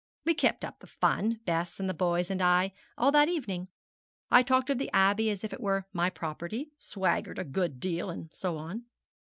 We 0.25 0.33
kept 0.33 0.65
up 0.65 0.79
the 0.79 0.87
fun 0.87 1.41
Bess, 1.45 1.79
and 1.79 1.87
the 1.87 1.93
boys, 1.93 2.31
and 2.31 2.41
I 2.41 2.73
all 2.97 3.11
that 3.11 3.29
evening. 3.29 3.67
I 4.31 4.41
talked 4.41 4.71
of 4.71 4.79
the 4.79 4.89
Abbey 4.93 5.29
as 5.29 5.43
if 5.43 5.53
it 5.53 5.61
were 5.61 5.85
my 5.93 6.09
property, 6.09 6.71
swaggered 6.79 7.37
a 7.37 7.43
good 7.43 7.79
deal, 7.79 8.09
and 8.09 8.31
so 8.33 8.57
on. 8.57 8.85